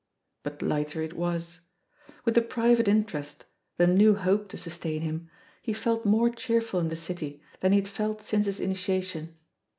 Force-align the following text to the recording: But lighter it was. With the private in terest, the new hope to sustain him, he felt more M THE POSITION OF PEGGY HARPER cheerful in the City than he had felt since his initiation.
But 0.41 0.63
lighter 0.63 1.03
it 1.03 1.13
was. 1.13 1.59
With 2.25 2.33
the 2.33 2.41
private 2.41 2.87
in 2.87 3.05
terest, 3.05 3.41
the 3.77 3.85
new 3.85 4.15
hope 4.15 4.49
to 4.49 4.57
sustain 4.57 5.01
him, 5.03 5.29
he 5.61 5.73
felt 5.73 6.05
more 6.07 6.25
M 6.25 6.31
THE 6.31 6.35
POSITION 6.37 6.37
OF 6.37 6.37
PEGGY 6.37 6.53
HARPER 6.53 6.63
cheerful 6.65 6.79
in 6.79 6.87
the 6.89 6.95
City 6.95 7.41
than 7.59 7.71
he 7.71 7.77
had 7.81 7.87
felt 7.87 8.21
since 8.23 8.47
his 8.47 8.59
initiation. 8.59 9.37